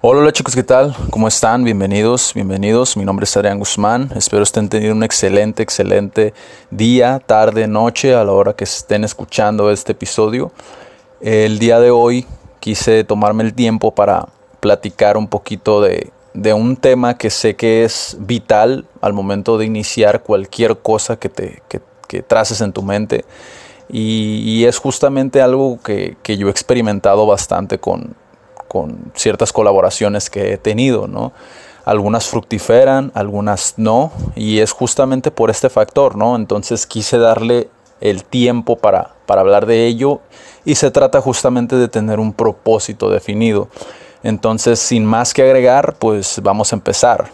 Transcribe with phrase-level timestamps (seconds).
[0.00, 0.94] Hola, hola chicos, ¿qué tal?
[1.10, 1.64] ¿Cómo están?
[1.64, 2.96] Bienvenidos, bienvenidos.
[2.96, 4.12] Mi nombre es Adrián Guzmán.
[4.14, 6.34] Espero estén teniendo un excelente, excelente
[6.70, 10.52] día, tarde, noche a la hora que estén escuchando este episodio.
[11.20, 12.26] El día de hoy
[12.60, 14.28] quise tomarme el tiempo para
[14.60, 19.64] platicar un poquito de, de un tema que sé que es vital al momento de
[19.64, 21.60] iniciar cualquier cosa que, te,
[22.06, 23.24] que, traces en tu mente.
[23.88, 28.14] Y, y es justamente algo que, que yo he experimentado bastante con,
[28.68, 31.32] con ciertas colaboraciones que he tenido, ¿no?
[31.84, 36.36] Algunas fructiferan, algunas no, y es justamente por este factor, ¿no?
[36.36, 40.20] Entonces quise darle el tiempo para, para hablar de ello
[40.64, 43.68] y se trata justamente de tener un propósito definido.
[44.22, 47.30] Entonces, sin más que agregar, pues vamos a empezar.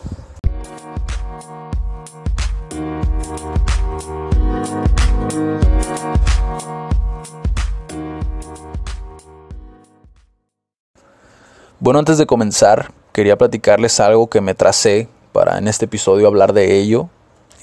[11.84, 16.54] Bueno, antes de comenzar, quería platicarles algo que me tracé para en este episodio hablar
[16.54, 17.10] de ello.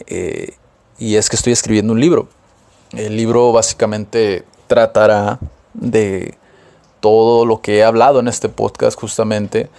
[0.06, 0.54] Eh,
[1.00, 2.28] y es que estoy escribiendo un libro.
[2.92, 5.40] El libro básicamente tratará
[5.74, 6.38] de
[7.00, 9.72] todo lo que he hablado en este podcast, justamente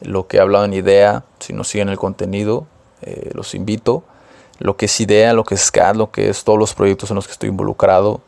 [0.00, 1.22] lo que he hablado en idea.
[1.38, 2.66] Si no siguen el contenido,
[3.02, 4.02] eh, los invito.
[4.58, 7.14] Lo que es idea, lo que es SCAD, lo que es todos los proyectos en
[7.14, 8.22] los que estoy involucrado,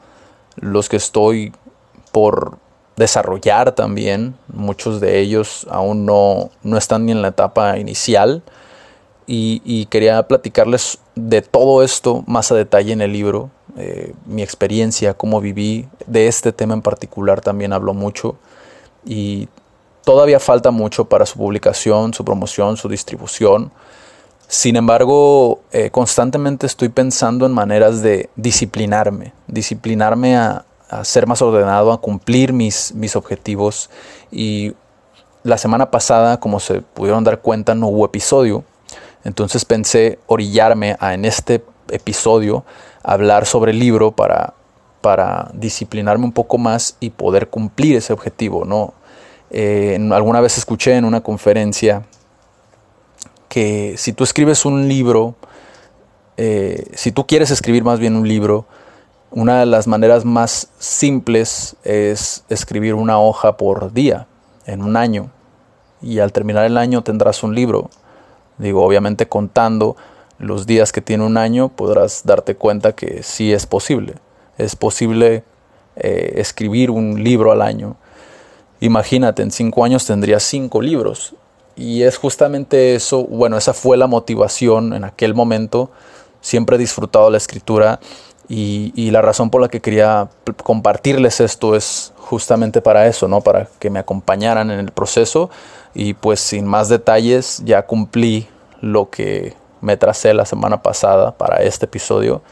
[0.55, 1.53] los que estoy
[2.13, 2.59] por
[2.97, 4.35] desarrollar también.
[4.53, 8.43] Muchos de ellos aún no, no están ni en la etapa inicial.
[9.29, 13.51] Y, quería platicarles de todo esto más a detalle en el libro.
[13.77, 15.89] Eh, mi experiencia, cómo viví.
[16.07, 18.37] De este tema en particular también hablo mucho.
[19.05, 19.49] Y
[20.05, 23.73] todavía falta mucho para su publicación, su promoción, su distribución.
[24.47, 31.43] Sin embargo, eh, constantemente estoy pensando en maneras de disciplinarme, disciplinarme a, a ser más
[31.43, 33.91] ordenado, a cumplir mis, mis objetivos.
[34.31, 34.75] Y
[35.43, 38.65] la semana pasada, como se pudieron dar cuenta, no hubo episodio.
[39.25, 42.65] Entonces pensé orillarme a en este episodio
[43.03, 44.55] hablar sobre el libro para,
[45.01, 48.65] para disciplinarme un poco más y poder cumplir ese objetivo.
[48.65, 48.95] ¿no?
[49.51, 52.03] Eh, alguna vez escuché en una conferencia
[53.49, 55.37] que si tú escribes un libro,
[56.37, 58.67] eh, si tú quieres escribir más bien un libro,
[59.31, 64.27] una de las maneras más simples es escribir una hoja por día,
[64.67, 65.31] en un año.
[66.01, 67.91] Y al terminar el año tendrás un libro.
[68.59, 69.97] Digo, obviamente contando
[70.39, 74.15] los días que tiene un año, podrás darte cuenta que sí es posible.
[74.59, 75.45] Es posible
[75.97, 77.97] eh, escribir un libro al año.
[78.81, 81.35] Imagínate, en cinco años tendrías cinco libros.
[81.75, 85.91] Y es justamente eso, bueno, esa fue la motivación en aquel momento.
[86.41, 88.01] Siempre he disfrutado la escritura
[88.49, 90.29] y, la razón por la que quería
[90.63, 93.41] compartirles esto es justamente para eso, ¿no?
[93.41, 95.51] Para que me acompañaran en el proceso
[95.95, 98.49] y pues sin más detalles ya cumplí
[98.81, 102.43] lo que me tracé la semana pasada para este episodio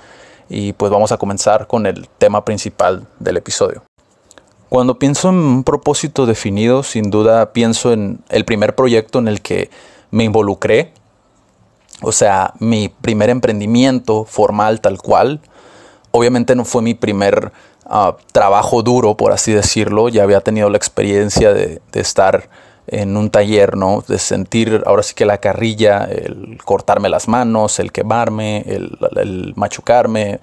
[0.49, 3.83] y pues vamos a comenzar con el tema principal del episodio.
[4.69, 9.41] Cuando pienso en un propósito definido, sin duda pienso en el primer proyecto en el
[9.41, 9.71] que
[10.11, 10.93] me involucré,
[12.03, 15.41] o sea, mi primer emprendimiento formal tal cual,
[16.17, 17.51] Obviamente no fue mi primer
[17.87, 20.09] uh, trabajo duro, por así decirlo.
[20.09, 22.49] Ya había tenido la experiencia de, estar
[22.87, 24.05] en un taller, ¿no?
[24.07, 30.39] De sentir ahora sí que la carrilla, el cortarme las manos, el quemarme, el, machucarme,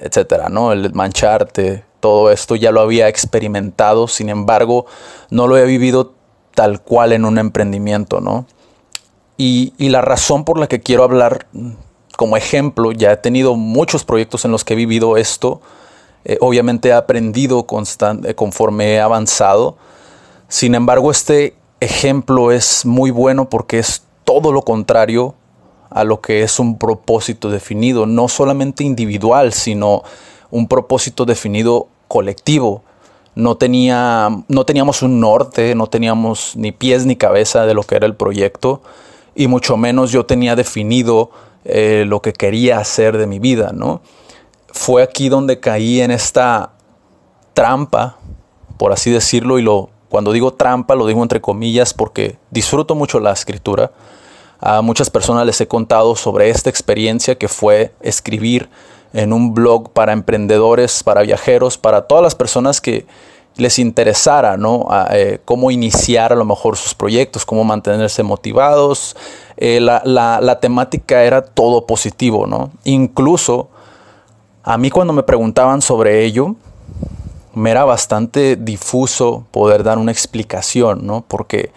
[0.00, 0.72] etcétera, ¿no?
[0.72, 4.86] El mancharte, todo esto ya lo había experimentado, sin embargo,
[5.30, 6.12] no lo he vivido
[6.56, 8.46] tal cual en un emprendimiento, ¿no?
[9.36, 11.46] Y la razón por la que quiero hablar
[12.16, 15.60] como ejemplo, ya he tenido muchos proyectos en los que he vivido esto.
[16.24, 19.76] Eh, obviamente he aprendido eh, conforme he avanzado.
[20.48, 25.34] Sin embargo, este ejemplo es muy bueno porque es todo lo contrario
[25.90, 30.02] a lo que es un propósito definido, no solamente individual, sino
[30.50, 32.82] un propósito definido colectivo.
[33.36, 37.96] No, tenía, no teníamos un norte, no teníamos ni pies ni cabeza de lo que
[37.96, 38.82] era el proyecto,
[39.34, 41.30] y mucho menos yo tenía definido
[41.64, 44.02] eh, lo que quería hacer de mi vida, ¿no?
[44.68, 46.72] Fue aquí donde caí en esta
[47.54, 48.18] trampa,
[48.76, 53.18] por así decirlo, y lo, cuando digo trampa lo digo entre comillas porque disfruto mucho
[53.20, 53.92] la escritura.
[54.60, 58.68] A muchas personas les he contado sobre esta experiencia que fue escribir
[59.12, 63.06] en un blog para emprendedores, para viajeros, para todas las personas que
[63.56, 64.88] les interesara, ¿no?
[65.10, 69.16] Eh, cómo iniciar a lo mejor sus proyectos, cómo mantenerse motivados.
[69.56, 72.70] Eh, la, la, la, temática era todo positivo, ¿no?
[72.84, 73.68] Incluso
[74.64, 76.56] a mí cuando me preguntaban sobre ello,
[77.54, 81.24] me era bastante difuso poder dar una explicación, ¿no?
[81.26, 81.70] Porque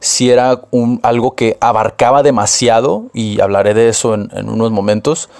[0.00, 5.30] si era un, algo que abarcaba demasiado, y hablaré de eso en, en, unos momentos,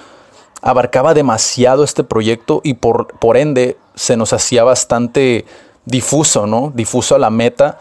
[0.63, 5.45] abarcaba demasiado este proyecto y por, por ende se nos hacía bastante
[5.85, 6.73] difuso, ¿no?
[6.75, 7.79] Difuso a la meta.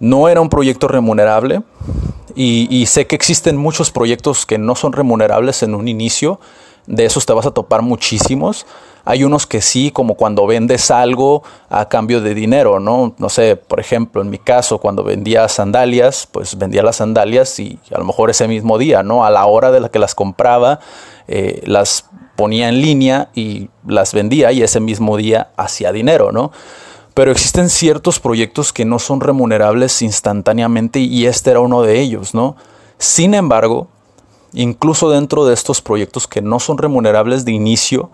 [0.00, 1.62] No era un proyecto remunerable
[2.34, 6.40] y, sé que existen muchos proyectos que no son remunerables en un inicio,
[6.86, 8.66] de esos te vas a topar muchísimos.
[9.06, 13.14] Hay unos que sí, como cuando vendes algo a cambio de dinero, ¿no?
[13.18, 17.78] No sé, por ejemplo, en mi caso, cuando vendía sandalias, pues vendía las sandalias y
[17.94, 19.24] a lo mejor ese mismo día, ¿no?
[19.24, 20.80] A la hora de la que las compraba,
[21.28, 26.50] eh, las ponía en línea y las vendía y ese mismo día hacía dinero, ¿no?
[27.14, 32.34] Pero existen ciertos proyectos que no son remunerables instantáneamente y este era uno de ellos,
[32.34, 32.56] ¿no?
[32.98, 33.88] Sin embargo,
[34.52, 38.10] incluso dentro de estos proyectos que no son remunerables de inicio,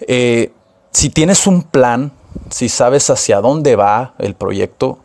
[0.00, 0.52] eh,
[0.92, 2.12] si tienes un plan,
[2.50, 4.98] si sabes hacia dónde va el proyecto,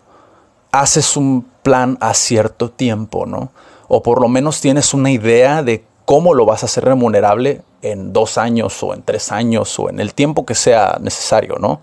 [0.71, 3.51] haces un plan a cierto tiempo, ¿no?
[3.87, 8.13] O por lo menos tienes una idea de cómo lo vas a hacer remunerable en
[8.13, 11.81] dos años o en tres años o en el tiempo que sea necesario, ¿no?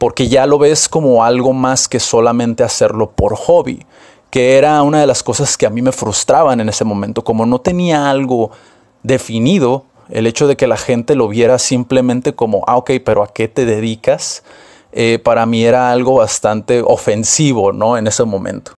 [0.00, 3.86] Porque ya lo ves como algo más que solamente hacerlo por hobby,
[4.30, 7.44] que era una de las cosas que a mí me frustraban en ese momento, como
[7.44, 8.50] no tenía algo
[9.02, 13.28] definido, el hecho de que la gente lo viera simplemente como, ah, ok, pero ¿a
[13.32, 14.42] qué te dedicas?
[14.92, 17.98] Eh, para mí era algo bastante ofensivo, ¿no?
[17.98, 18.72] En ese momento.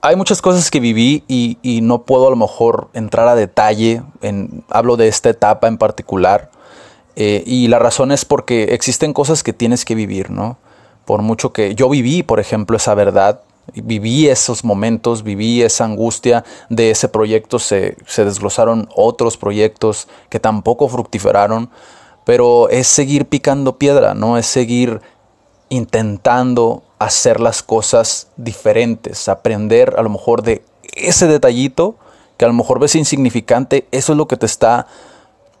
[0.00, 4.64] Hay muchas cosas que viví y, no puedo a lo mejor entrar a detalle, en,
[4.68, 6.50] hablo de esta etapa en particular,
[7.16, 10.56] eh, y la razón es porque existen cosas que tienes que vivir, ¿no?
[11.04, 13.40] Por mucho que yo viví, por ejemplo, esa verdad,
[13.74, 20.40] viví esos momentos, viví esa angustia de ese proyecto, se, se, desglosaron otros proyectos que
[20.40, 21.70] tampoco fructiferaron,
[22.24, 24.38] pero es seguir picando piedra, ¿no?
[24.38, 25.00] Es seguir
[25.68, 30.62] intentando hacer las cosas diferentes, aprender a lo mejor de
[30.94, 31.96] ese detallito
[32.36, 34.86] que a lo mejor ves insignificante, eso es lo que te está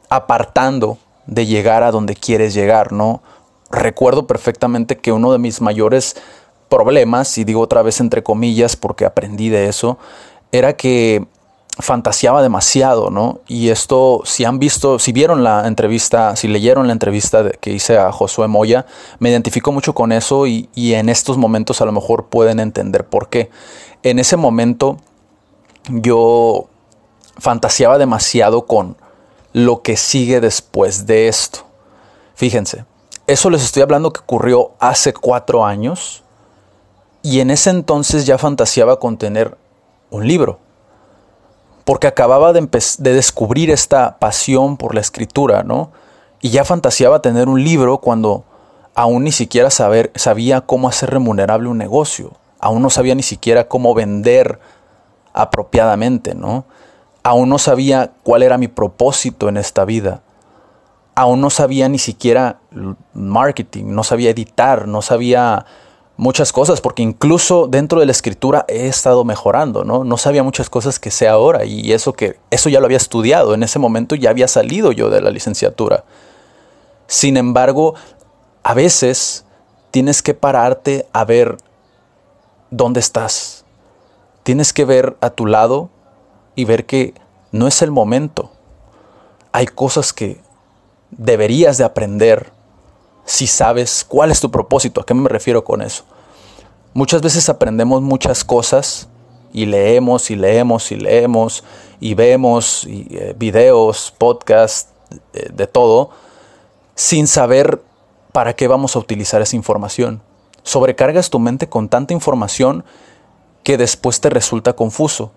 [0.08, 3.22] apartando de llegar a donde quieres llegar, ¿no?
[3.70, 6.16] Recuerdo perfectamente que uno de mis mayores
[6.68, 9.98] problemas, y digo otra vez entre comillas porque aprendí de eso,
[10.52, 11.26] era que
[11.78, 13.40] fantaseaba demasiado, ¿no?
[13.48, 17.96] Y esto, si han visto, si vieron la entrevista, si leyeron la entrevista que hice
[17.98, 18.84] a Josué Moya,
[19.18, 23.06] me identifico mucho con eso y, y en estos momentos a lo mejor pueden entender
[23.06, 23.50] por qué.
[24.02, 24.98] En ese momento
[25.88, 26.68] yo
[27.38, 28.96] fantaseaba demasiado con
[29.52, 31.60] lo que sigue después de esto.
[32.34, 32.84] Fíjense,
[33.26, 36.22] eso les estoy hablando que ocurrió hace cuatro años
[37.22, 39.56] y en ese entonces ya fantaseaba con tener
[40.10, 40.58] un libro,
[41.84, 42.68] porque acababa de,
[42.98, 45.92] de, descubrir esta pasión por la escritura, ¿no?
[46.40, 48.44] Y ya fantaseaba tener un libro cuando
[48.94, 53.68] aún ni siquiera saber, sabía cómo hacer remunerable un negocio, aún no sabía ni siquiera
[53.68, 54.58] cómo vender
[55.32, 56.64] apropiadamente, ¿no?
[57.22, 60.22] Aún no sabía cuál era mi propósito en esta vida.
[61.14, 62.60] Aún no sabía ni siquiera
[63.12, 65.66] marketing, no sabía editar, no sabía
[66.16, 70.04] muchas cosas, porque incluso dentro de la escritura he estado mejorando, ¿no?
[70.04, 73.54] No sabía muchas cosas que sé ahora y eso que eso ya lo había estudiado,
[73.54, 76.04] en ese momento ya había salido yo de la licenciatura.
[77.06, 77.94] Sin embargo,
[78.62, 79.44] a veces
[79.90, 81.58] tienes que pararte a ver
[82.70, 83.64] dónde estás.
[84.42, 85.90] Tienes que ver a tu lado
[86.54, 87.14] y ver que
[87.50, 88.50] no es el momento.
[89.52, 90.40] Hay cosas que
[91.10, 92.52] deberías de aprender
[93.24, 95.00] si sabes cuál es tu propósito.
[95.00, 96.04] ¿A qué me refiero con eso?
[96.94, 99.08] Muchas veces aprendemos muchas cosas
[99.52, 101.64] y leemos y leemos y leemos
[102.00, 104.88] y vemos eh, videos, podcasts,
[105.34, 106.10] eh, de todo,
[106.94, 107.82] sin saber
[108.32, 110.22] para qué vamos a utilizar esa información.
[110.62, 112.84] Sobrecargas tu mente con tanta información
[113.62, 115.32] que después te resulta confuso,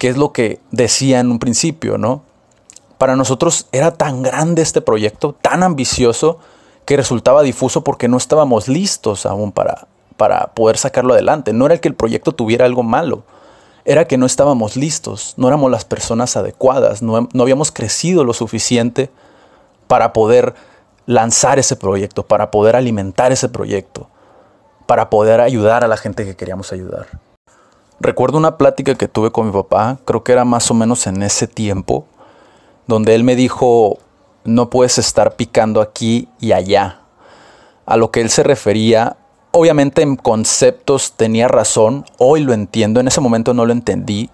[0.00, 2.22] que es lo que decía en un principio, ¿no?
[2.96, 6.38] Para nosotros era tan grande este proyecto, tan ambicioso,
[6.86, 11.52] que resultaba difuso porque no estábamos listos aún para, para poder sacarlo adelante.
[11.52, 13.24] No era que el proyecto tuviera algo malo,
[13.84, 18.32] era que no estábamos listos, no éramos las personas adecuadas, no, no habíamos crecido lo
[18.32, 19.10] suficiente
[19.86, 20.54] para poder
[21.04, 24.08] lanzar ese proyecto, para poder alimentar ese proyecto,
[24.86, 27.06] para poder ayudar a la gente que queríamos ayudar.
[28.00, 31.22] Recuerdo una plática que tuve con mi papá, creo que era más o menos en
[31.22, 32.06] ese tiempo,
[32.86, 33.98] donde él me dijo,
[34.44, 37.00] no puedes estar picando aquí y allá.
[37.84, 39.18] A lo que él se refería,
[39.50, 44.30] obviamente en conceptos tenía razón, hoy lo entiendo, en ese momento no lo entendí,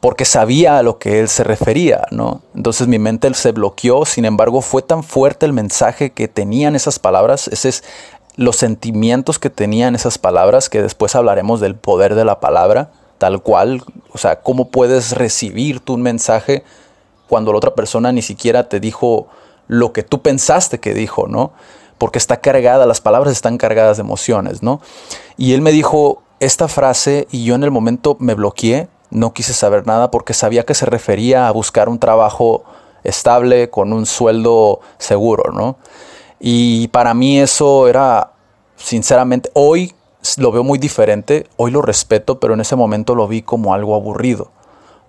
[0.00, 2.40] porque sabía a lo que él se refería, ¿no?
[2.56, 6.98] Entonces mi mente se bloqueó, sin embargo fue tan fuerte el mensaje que tenían esas
[6.98, 7.84] palabras, ese es
[8.36, 13.42] los sentimientos que tenían esas palabras, que después hablaremos del poder de la palabra, tal
[13.42, 13.82] cual.
[14.12, 16.64] O sea, ¿cómo puedes recibir tú un mensaje
[17.28, 19.28] cuando la otra persona ni siquiera te dijo
[19.68, 21.52] lo que tú pensaste que dijo, ¿no?
[21.98, 24.80] Porque está cargada, las palabras están cargadas de emociones, ¿no?
[25.36, 29.52] Y él me dijo esta frase y yo en el momento me bloqueé, no quise
[29.52, 32.64] saber nada porque sabía que se refería a buscar un trabajo
[33.04, 35.76] estable con un sueldo seguro, ¿no?
[36.44, 38.32] Y para mí eso era,
[38.74, 39.94] sinceramente, hoy
[40.38, 43.94] lo veo muy diferente, hoy lo respeto, pero en ese momento lo vi como algo
[43.94, 44.50] aburrido.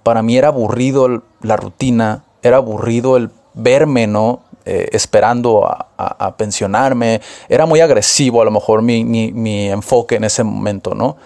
[0.04, 4.42] Para mí era aburrido la rutina, era aburrido el verme, ¿no?
[4.66, 7.20] Eh, esperando a, pensionarme.
[7.50, 11.18] Era muy agresivo a lo mejor mi, enfoque en ese momento, ¿no?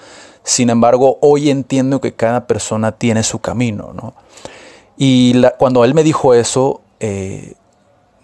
[0.41, 4.13] Sin embargo, hoy entiendo que cada persona tiene su camino, ¿no?
[4.95, 7.55] Y cuando él me dijo eso, eh,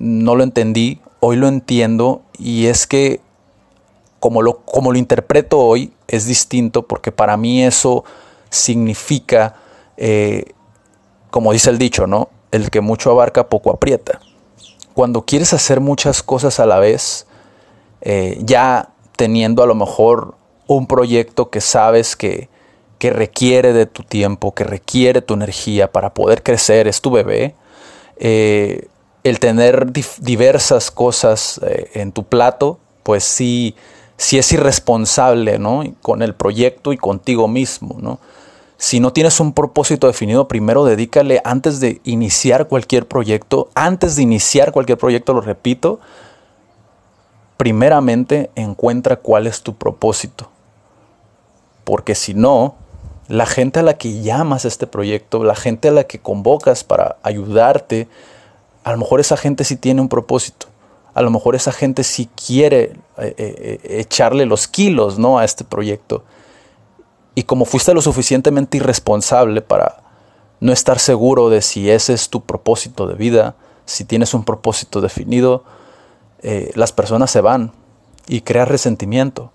[0.03, 3.21] no lo entendí, hoy lo entiendo y es que
[4.19, 8.03] como lo, como lo interpreto hoy es distinto porque para mí eso
[8.49, 9.55] significa,
[9.95, 10.51] eh,
[11.31, 12.29] como dice el dicho, ¿no?
[12.51, 14.19] El que mucho abarca poco aprieta.
[14.93, 17.25] Cuando quieres hacer muchas cosas a la vez,
[18.01, 20.35] eh, ya teniendo a lo mejor
[20.67, 22.49] un proyecto que sabes que,
[22.99, 27.55] que requiere de tu tiempo, que requiere tu energía para poder crecer, es tu bebé,
[28.17, 28.87] eh,
[29.23, 33.75] el tener diversas cosas eh, en tu plato, pues sí,
[34.17, 35.83] sí es irresponsable, ¿no?
[36.01, 38.19] Con el proyecto y contigo mismo, ¿no?
[38.77, 44.23] Si no tienes un propósito definido, primero dedícale antes de iniciar cualquier proyecto, antes de
[44.23, 46.01] iniciar cualquier proyecto, lo repito,
[47.55, 50.49] primeramente encuentra cuál es tu propósito.
[51.85, 52.75] Porque si no,
[53.29, 57.15] la gente a la que llamas este proyecto, la gente a la que convocas para
[57.23, 58.09] ayudarte,
[58.83, 60.67] a lo mejor esa gente sí tiene un propósito.
[61.13, 65.37] A lo mejor esa gente sí quiere eh, eh, eh, echarle los kilos ¿no?
[65.37, 66.23] a este proyecto.
[67.35, 70.03] Y como fuiste lo suficientemente irresponsable para
[70.59, 75.01] no estar seguro de si ese es tu propósito de vida, si tienes un propósito
[75.01, 75.63] definido,
[76.75, 77.71] las personas se van
[78.27, 79.51] y creas resentimiento.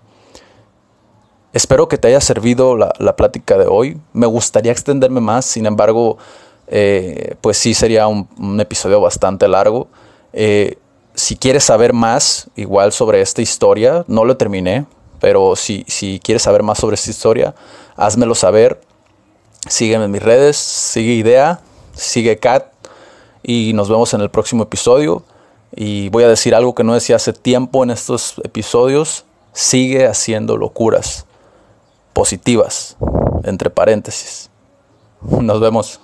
[1.51, 3.99] Espero que te haya servido la, plática de hoy.
[4.13, 6.17] Me gustaría extenderme más, sin embargo,
[6.69, 9.87] eh, pues sí sería un, episodio bastante largo.
[10.33, 10.77] Eh,
[11.15, 14.85] si quieres saber más, igual sobre esta historia, no lo terminé,
[15.19, 17.55] pero si, si quieres saber más sobre esta historia,
[17.95, 18.79] házmelo saber.
[19.67, 21.59] Sígueme en mis redes, sigue Idea,
[21.93, 22.71] sigue Cat
[23.43, 25.23] y nos vemos en el próximo episodio.
[25.75, 30.55] Y voy a decir algo que no decía hace tiempo en estos episodios, sigue haciendo
[30.55, 31.25] locuras
[32.13, 32.95] positivas,
[33.43, 34.49] entre paréntesis.
[35.21, 35.99] Nos vemos.